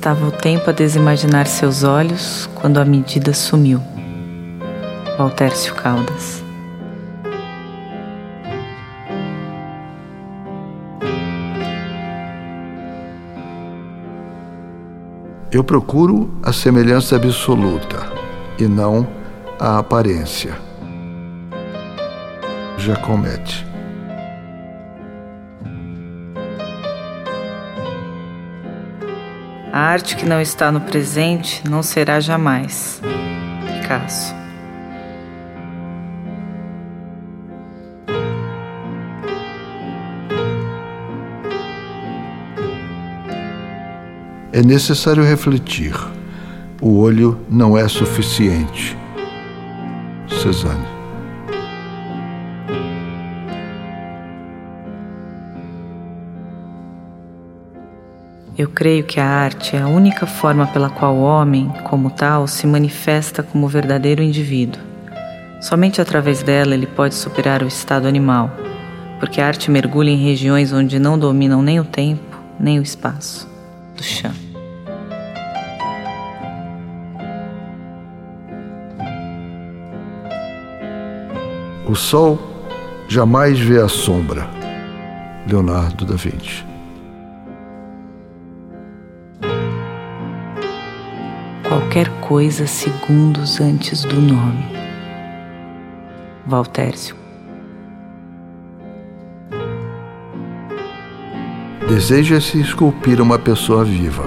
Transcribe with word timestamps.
Estava 0.00 0.28
o 0.28 0.32
tempo 0.32 0.70
a 0.70 0.72
desimaginar 0.72 1.46
seus 1.46 1.84
olhos 1.84 2.48
quando 2.54 2.78
a 2.78 2.86
medida 2.86 3.34
sumiu. 3.34 3.82
Valtércio 5.18 5.74
Caldas. 5.74 6.42
Eu 15.52 15.62
procuro 15.62 16.34
a 16.42 16.50
semelhança 16.50 17.16
absoluta 17.16 18.10
e 18.58 18.66
não 18.66 19.06
a 19.58 19.80
aparência. 19.80 20.56
Jacomete. 22.78 23.69
A 29.72 29.78
arte 29.78 30.16
que 30.16 30.26
não 30.26 30.40
está 30.40 30.72
no 30.72 30.80
presente 30.80 31.62
não 31.68 31.80
será 31.80 32.18
jamais. 32.18 33.00
Picasso. 33.80 34.34
É 44.52 44.60
necessário 44.62 45.22
refletir. 45.22 45.94
O 46.82 46.98
olho 46.98 47.38
não 47.48 47.78
é 47.78 47.86
suficiente. 47.86 48.98
Cezanne. 50.42 50.99
Eu 58.60 58.68
creio 58.68 59.02
que 59.04 59.18
a 59.18 59.24
arte 59.26 59.74
é 59.74 59.80
a 59.80 59.88
única 59.88 60.26
forma 60.26 60.66
pela 60.66 60.90
qual 60.90 61.14
o 61.14 61.22
homem, 61.22 61.72
como 61.84 62.10
tal, 62.10 62.46
se 62.46 62.66
manifesta 62.66 63.42
como 63.42 63.66
verdadeiro 63.66 64.22
indivíduo. 64.22 64.82
Somente 65.62 65.98
através 65.98 66.42
dela 66.42 66.74
ele 66.74 66.86
pode 66.86 67.14
superar 67.14 67.62
o 67.62 67.66
estado 67.66 68.06
animal, 68.06 68.50
porque 69.18 69.40
a 69.40 69.46
arte 69.46 69.70
mergulha 69.70 70.10
em 70.10 70.22
regiões 70.22 70.74
onde 70.74 70.98
não 70.98 71.18
dominam 71.18 71.62
nem 71.62 71.80
o 71.80 71.84
tempo, 71.84 72.38
nem 72.58 72.78
o 72.78 72.82
espaço. 72.82 73.48
Do 73.96 74.02
chão. 74.02 74.32
O 81.88 81.94
sol 81.94 82.38
jamais 83.08 83.58
vê 83.58 83.80
a 83.80 83.88
sombra. 83.88 84.46
Leonardo 85.48 86.04
da 86.04 86.14
Vinci. 86.14 86.68
Qualquer 91.70 92.10
coisa 92.20 92.66
segundos 92.66 93.62
antes 93.62 94.04
do 94.04 94.20
nome. 94.20 94.62
Valtércio. 96.46 97.16
Deseja-se 101.88 102.60
esculpir 102.60 103.22
uma 103.22 103.38
pessoa 103.38 103.86
viva, 103.86 104.24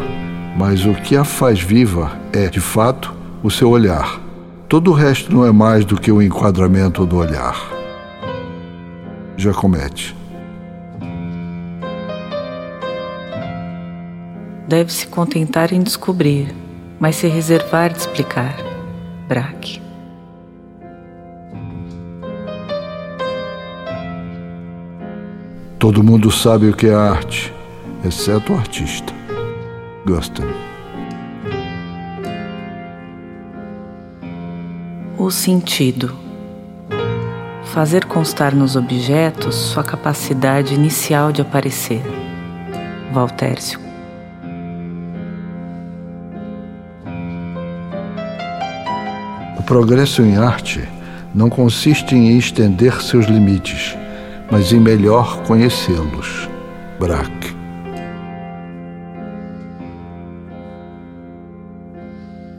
mas 0.58 0.88
o 0.88 0.96
que 0.96 1.16
a 1.16 1.24
faz 1.24 1.62
viva 1.62 2.20
é, 2.34 2.50
de 2.50 2.60
fato, 2.60 3.14
o 3.44 3.52
seu 3.52 3.70
olhar 3.70 4.24
Todo 4.74 4.90
o 4.90 4.94
resto 4.96 5.32
não 5.32 5.46
é 5.46 5.52
mais 5.52 5.86
do 5.86 6.02
que 6.02 6.12
o 6.12 6.20
enquadramento 6.20 7.06
do 7.06 7.18
olhar. 7.18 7.56
Giacometti. 9.38 10.16
Deve 14.68 14.92
se 14.92 15.06
contentar 15.06 15.72
em 15.72 15.84
descobrir, 15.84 16.56
mas 17.04 17.18
se 17.18 17.28
reservar 17.28 17.92
de 17.92 18.00
explicar. 18.00 18.56
Braque. 19.28 19.82
Todo 25.78 26.02
mundo 26.02 26.32
sabe 26.32 26.70
o 26.70 26.74
que 26.74 26.88
é 26.88 26.94
arte, 26.94 27.54
exceto 28.06 28.54
o 28.54 28.56
artista. 28.56 29.14
Guston. 30.06 30.48
O 35.18 35.30
sentido. 35.30 36.16
Fazer 37.66 38.06
constar 38.06 38.56
nos 38.56 38.78
objetos 38.78 39.56
sua 39.56 39.84
capacidade 39.84 40.74
inicial 40.74 41.34
de 41.34 41.42
aparecer. 41.42 42.02
Valtércio. 43.12 43.83
O 49.64 49.66
progresso 49.66 50.22
em 50.22 50.36
arte 50.36 50.86
não 51.34 51.50
consiste 51.50 52.14
em 52.14 52.38
estender 52.38 53.02
seus 53.02 53.28
limites, 53.28 53.96
mas 54.52 54.74
em 54.74 54.80
melhor 54.80 55.42
conhecê-los. 55.44 56.50
Braque. 57.00 57.56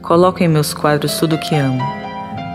Coloco 0.01 0.41
em 0.41 0.47
meus 0.47 0.73
quadros 0.73 1.19
tudo 1.19 1.35
o 1.35 1.39
que 1.39 1.53
amo 1.53 1.83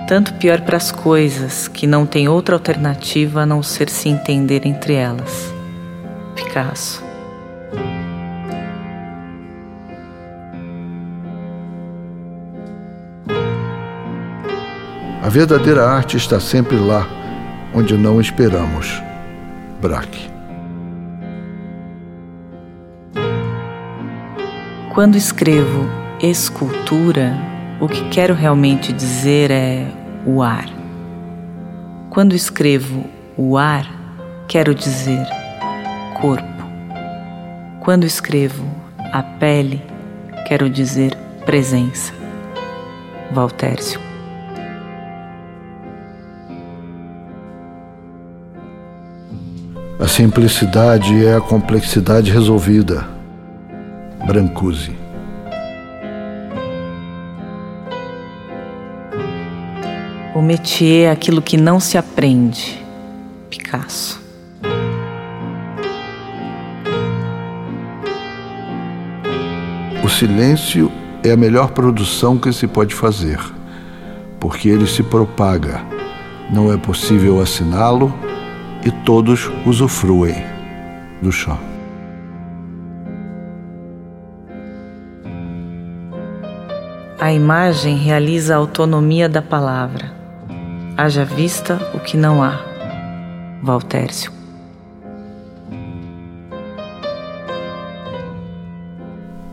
tanto 0.08 0.34
pior 0.34 0.62
para 0.62 0.76
as 0.76 0.90
coisas 0.90 1.68
que 1.68 1.86
não 1.86 2.04
tem 2.04 2.28
outra 2.28 2.56
alternativa 2.56 3.42
a 3.42 3.46
não 3.46 3.62
ser 3.62 3.88
se 3.88 4.08
entender 4.08 4.66
entre 4.66 4.94
elas. 4.94 5.54
Picasso. 6.34 7.09
A 15.22 15.28
verdadeira 15.28 15.86
arte 15.86 16.16
está 16.16 16.40
sempre 16.40 16.76
lá, 16.76 17.06
onde 17.74 17.94
não 17.94 18.18
esperamos. 18.20 19.02
Braque. 19.78 20.30
Quando 24.94 25.16
escrevo 25.16 25.86
escultura, 26.22 27.36
o 27.80 27.86
que 27.86 28.08
quero 28.08 28.32
realmente 28.32 28.94
dizer 28.94 29.50
é 29.50 29.86
o 30.26 30.42
ar. 30.42 30.68
Quando 32.08 32.34
escrevo 32.34 33.04
o 33.36 33.58
ar, 33.58 33.86
quero 34.48 34.74
dizer 34.74 35.26
corpo. 36.18 36.64
Quando 37.80 38.04
escrevo 38.04 38.64
a 39.12 39.22
pele, 39.22 39.82
quero 40.48 40.68
dizer 40.70 41.14
presença. 41.44 42.12
Valtércio. 43.30 44.09
A 50.00 50.08
simplicidade 50.08 51.26
é 51.26 51.36
a 51.36 51.42
complexidade 51.42 52.30
resolvida. 52.30 53.06
Brancusi. 54.26 54.96
O 60.34 60.40
métier 60.40 61.08
é 61.08 61.10
aquilo 61.10 61.42
que 61.42 61.58
não 61.58 61.78
se 61.78 61.98
aprende. 61.98 62.82
Picasso. 63.50 64.18
O 70.02 70.08
silêncio 70.08 70.90
é 71.22 71.32
a 71.32 71.36
melhor 71.36 71.72
produção 71.72 72.38
que 72.38 72.50
se 72.54 72.66
pode 72.66 72.94
fazer, 72.94 73.38
porque 74.40 74.70
ele 74.70 74.86
se 74.86 75.02
propaga. 75.02 75.82
Não 76.50 76.72
é 76.72 76.78
possível 76.78 77.38
assiná-lo 77.38 78.10
e 78.90 79.04
todos 79.04 79.48
usufruem 79.64 80.34
do 81.22 81.30
chão. 81.30 81.58
A 87.20 87.32
imagem 87.32 87.96
realiza 87.96 88.54
a 88.54 88.56
autonomia 88.56 89.28
da 89.28 89.40
palavra. 89.40 90.12
Haja 90.96 91.24
vista 91.24 91.78
o 91.94 92.00
que 92.00 92.16
não 92.16 92.42
há. 92.42 92.58
Valtércio. 93.62 94.32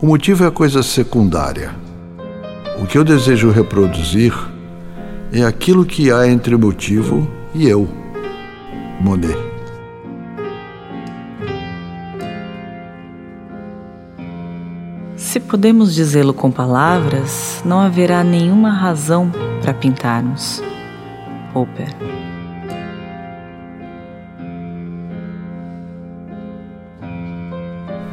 O 0.02 0.06
motivo 0.06 0.44
é 0.44 0.50
coisa 0.50 0.82
secundária. 0.82 1.70
O 2.82 2.86
que 2.86 2.98
eu 2.98 3.04
desejo 3.04 3.50
reproduzir 3.50 4.34
é 5.32 5.44
aquilo 5.44 5.84
que 5.84 6.10
há 6.10 6.26
entre 6.26 6.54
o 6.54 6.58
motivo 6.58 7.30
e 7.54 7.68
eu. 7.68 8.07
Monet. 9.00 9.36
Se 15.16 15.40
podemos 15.40 15.94
dizê-lo 15.94 16.32
com 16.32 16.50
palavras, 16.50 17.62
não 17.64 17.80
haverá 17.80 18.24
nenhuma 18.24 18.70
razão 18.70 19.30
para 19.60 19.74
pintarmos. 19.74 20.62
Hopper. 21.54 21.88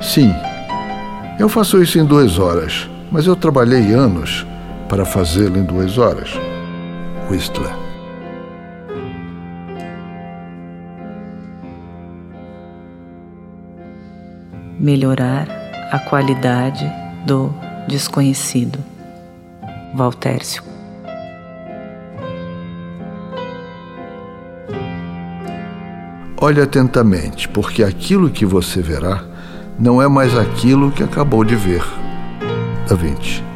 Sim, 0.02 0.34
Eu 1.38 1.50
faço 1.50 1.82
isso 1.82 2.00
em 2.00 2.06
duas 2.06 2.40
horas, 2.40 2.90
mas 3.12 3.28
eu 3.28 3.36
trabalhei 3.36 3.94
anos 3.94 4.46
para 4.88 5.04
fazê-lo 5.04 5.58
em 5.58 5.64
duas 5.64 5.98
horas. 5.98 6.32
Whistler. 7.30 7.85
Melhorar 14.86 15.48
a 15.92 15.98
qualidade 15.98 16.86
do 17.26 17.52
desconhecido. 17.88 18.78
Valtércio. 19.96 20.62
Olhe 26.40 26.62
atentamente, 26.62 27.50
porque 27.50 27.84
aquilo 27.84 28.30
que 28.30 28.46
você 28.46 28.80
verá 28.80 29.24
não 29.80 30.00
é 30.00 30.08
mais 30.08 30.38
aquilo 30.38 30.92
que 30.92 31.02
acabou 31.02 31.44
de 31.44 31.56
ver. 31.56 31.84
Da 32.88 32.96
Vinci. 32.96 33.55